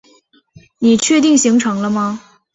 [0.79, 2.19] 你确定行程了吗？